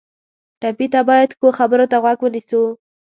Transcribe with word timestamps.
ټپي 0.61 0.87
ته 0.93 1.01
باید 1.09 1.29
ښو 1.37 1.47
خبرو 1.59 1.85
ته 1.91 1.97
غوږ 2.03 2.19
ونیسو. 2.23 2.61